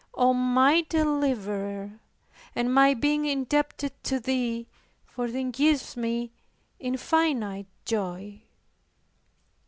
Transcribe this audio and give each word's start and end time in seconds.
O 0.15 0.33
my 0.33 0.81
Deliverer; 0.89 1.99
and 2.55 2.73
my 2.73 2.95
being 2.95 3.25
indebted 3.27 3.93
to 4.05 4.19
Thee 4.19 4.65
for 5.05 5.27
it 5.27 5.51
gives 5.51 5.95
me 5.95 6.31
infinite 6.79 7.67
joy. 7.85 8.41